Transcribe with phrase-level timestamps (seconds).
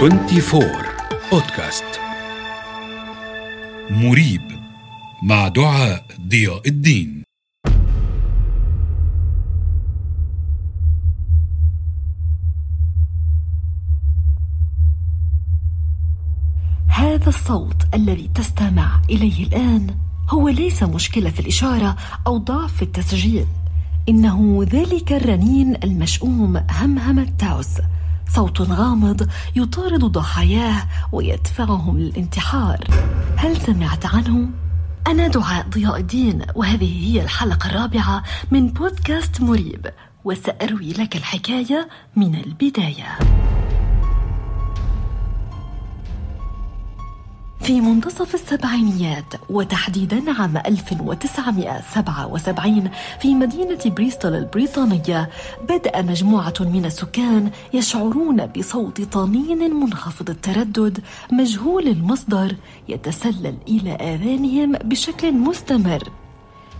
[0.00, 0.64] 24
[1.32, 1.84] بودكاست
[3.90, 4.40] مريب
[5.22, 7.22] مع دعاء ضياء الدين.
[16.86, 19.94] هذا الصوت الذي تستمع إليه الآن
[20.30, 23.46] هو ليس مشكلة في الإشارة أو ضعف في التسجيل.
[24.08, 27.78] إنه ذلك الرنين المشؤوم همهمه تاوس
[28.34, 32.84] صوت غامض يطارد ضحاياه ويدفعهم للانتحار.
[33.36, 34.48] هل سمعت عنه
[35.06, 39.86] أنا دعاء ضياء الدين وهذه هي الحلقة الرابعة من بودكاست مريب.
[40.24, 43.39] وسأروي لك الحكاية من البداية.
[47.62, 55.30] في منتصف السبعينيات وتحديدا عام 1977 في مدينة بريستول البريطانية
[55.68, 61.00] بدأ مجموعة من السكان يشعرون بصوت طنين منخفض التردد
[61.32, 62.56] مجهول المصدر
[62.88, 66.02] يتسلل إلى آذانهم بشكل مستمر.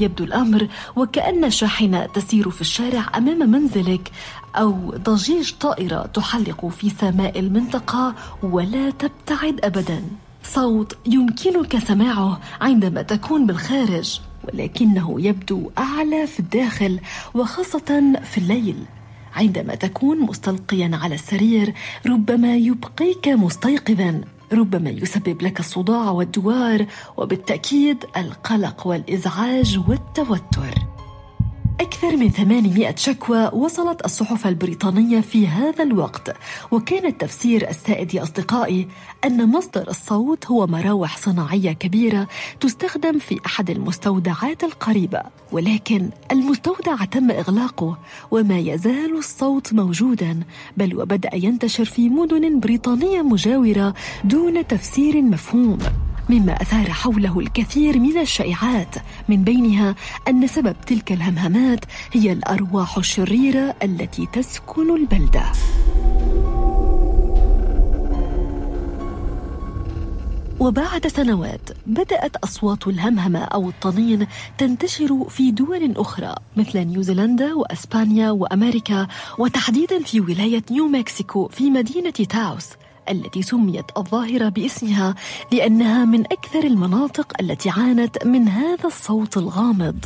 [0.00, 4.10] يبدو الأمر وكأن شاحنة تسير في الشارع أمام منزلك
[4.56, 10.02] أو ضجيج طائرة تحلق في سماء المنطقة ولا تبتعد أبداً.
[10.44, 17.00] صوت يمكنك سماعه عندما تكون بالخارج ولكنه يبدو أعلى في الداخل
[17.34, 18.76] وخاصة في الليل.
[19.36, 21.74] عندما تكون مستلقيا على السرير
[22.06, 24.20] ربما يبقيك مستيقظا.
[24.52, 26.86] ربما يسبب لك الصداع والدوار
[27.16, 30.93] وبالتأكيد القلق والإزعاج والتوتر.
[31.84, 36.36] أكثر من 800 شكوى وصلت الصحف البريطانية في هذا الوقت.
[36.70, 38.88] وكان التفسير السائد يا أصدقائي
[39.24, 42.28] أن مصدر الصوت هو مراوح صناعية كبيرة
[42.60, 45.22] تستخدم في أحد المستودعات القريبة.
[45.52, 47.98] ولكن المستودع تم إغلاقه
[48.30, 50.40] وما يزال الصوت موجودا
[50.76, 55.78] بل وبدأ ينتشر في مدن بريطانية مجاورة دون تفسير مفهوم.
[56.28, 58.94] مما أثار حوله الكثير من الشائعات.
[59.28, 59.94] من بينها
[60.28, 65.42] أن سبب تلك الهمهمات هي الأرواح الشريرة التي تسكن البلدة.
[70.60, 74.26] وبعد سنوات بدأت أصوات الهمهمة أو الطنين
[74.58, 79.06] تنتشر في دول أخرى مثل نيوزيلندا وأسبانيا وأمريكا
[79.38, 82.68] وتحديدا في ولاية نيو مكسيكو في مدينة تاوس.
[83.10, 85.14] التي سميت الظاهرة باسمها
[85.52, 90.04] لأنها من أكثر المناطق التي عانت من هذا الصوت الغامض.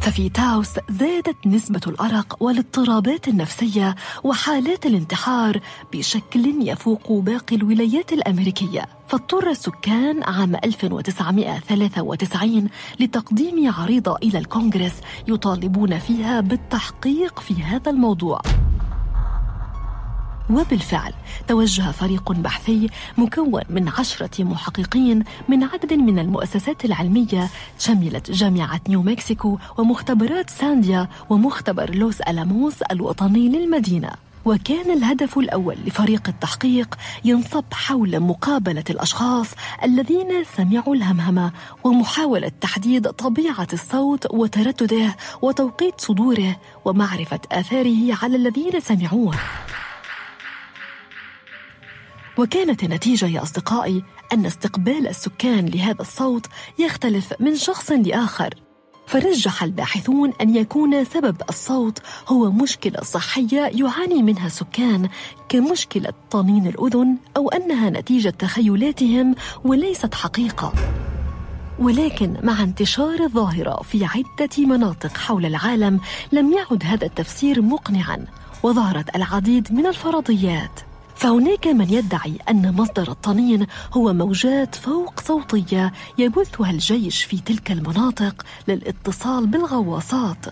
[0.00, 5.60] ففي تاوس زادت نسبة الأرق والاضطرابات النفسية وحالات الانتحار
[5.92, 8.86] بشكل يفوق باقي الولايات الأمريكية.
[9.08, 12.68] فاضطر السكان عام 1993
[13.00, 14.94] لتقديم عريضة إلى الكونغرس
[15.28, 18.40] يطالبون فيها بالتحقيق في هذا الموضوع.
[20.50, 21.12] وبالفعل
[21.48, 27.48] توجه فريق بحثي مكون من عشرة محققين من عدد من المؤسسات العلمية
[27.78, 34.10] شملت جامعة نيو مكسيكو ومختبرات سانديا ومختبر لوس ألاموس الوطني للمدينة.
[34.44, 39.46] وكان الهدف الأول لفريق التحقيق ينصب حول مقابلة الأشخاص
[39.84, 41.52] الذين سمعوا الهمهمة
[41.84, 49.34] ومحاولة تحديد طبيعة الصوت وتردده وتوقيت صدوره ومعرفة آثاره على الذين سمعوه.
[52.38, 54.02] وكانت النتيجة يا أصدقائي
[54.32, 56.46] أن استقبال السكان لهذا الصوت
[56.78, 58.54] يختلف من شخص لآخر.
[59.06, 61.98] فرجح الباحثون أن يكون سبب الصوت
[62.28, 65.08] هو مشكلة صحية يعاني منها السكان
[65.48, 70.72] كمشكلة طنين الأذن أو أنها نتيجة تخيلاتهم وليست حقيقة.
[71.78, 76.00] ولكن مع انتشار الظاهرة في عدة مناطق حول العالم
[76.32, 78.24] لم يعد هذا التفسير مقنعا
[78.62, 80.80] وظهرت العديد من الفرضيات.
[81.16, 88.46] فهناك من يدعي أن مصدر الطنين هو موجات فوق صوتية يبثها الجيش في تلك المناطق
[88.68, 90.46] للاتصال بالغواصات.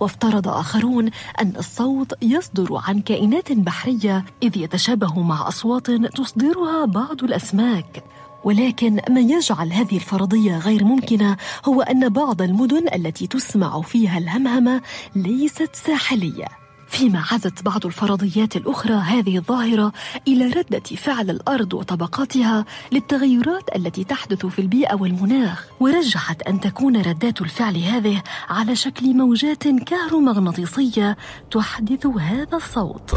[0.00, 8.04] وافترض آخرون أن الصوت يصدر عن كائنات بحرية إذ يتشابه مع أصوات تصدرها بعض الأسماك.
[8.44, 14.82] ولكن ما يجعل هذه الفرضية غير ممكنة هو أن بعض المدن التي تسمع فيها الهمهمة
[15.16, 16.63] ليست ساحلية.
[16.94, 19.92] فيما عزت بعض الفرضيات الأخرى هذه الظاهرة
[20.28, 27.40] إلى ردة فعل الأرض وطبقاتها للتغيرات التي تحدث في البيئة والمناخ ورجحت أن تكون ردات
[27.40, 31.16] الفعل هذه على شكل موجات كهرومغناطيسية
[31.50, 33.14] تحدث هذا الصوت.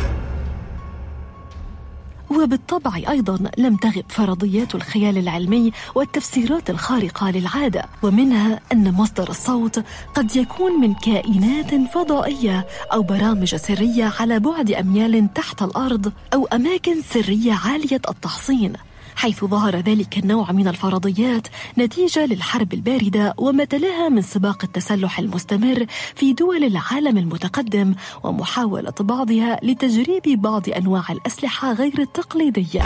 [2.30, 9.84] وبالطبع أيضا لم تغب فرضيات الخيال العلمي والتفسيرات الخارقة للعادة ومنها أن مصدر الصوت
[10.16, 17.02] قد يكون من كائنات فضائية أو برامج سرية على بعد أميال تحت الأرض أو أماكن
[17.02, 18.74] سرية عالية التحصين.
[19.18, 21.48] حيث ظهر ذلك النوع من الفرضيات
[21.78, 25.86] نتيجة للحرب الباردة وما تلاها من سباق التسلح المستمر
[26.16, 32.84] في دول العالم المتقدم ومحاولة بعضها لتجريب بعض أنواع الأسلحة غير التقليدية.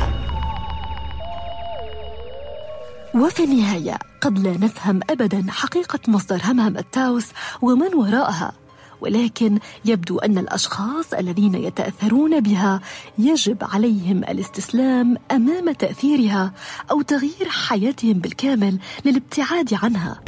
[3.15, 7.27] وفي النهاية قد لا نفهم أبدا حقيقة مصدر همهم التاوس
[7.61, 8.53] ومن وراءها
[9.01, 12.81] ولكن يبدو أن الأشخاص الذين يتأثرون بها
[13.17, 16.53] يجب عليهم الاستسلام أمام تأثيرها
[16.91, 20.21] أو تغيير حياتهم بالكامل للابتعاد عنها.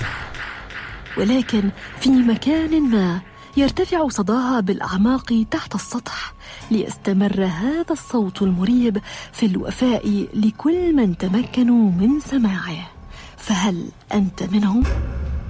[1.18, 3.22] ولكن في مكان ما
[3.58, 6.34] يرتفع صداها بالأعماق تحت السطح
[6.72, 12.90] ليستمر هذا الصوت المريب في الوفاء لكل من تمكنوا من سماعه.
[13.38, 14.84] فهل أنت منهم؟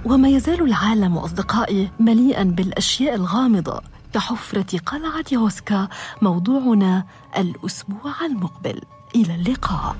[0.04, 3.80] وما يزال العالم أصدقائي مليئا بالأشياء الغامضة
[4.14, 5.88] كحفرة قلعة هوسكا
[6.22, 7.04] موضوعنا
[7.38, 8.80] الأسبوع المقبل.
[9.16, 9.96] إلى اللقاء.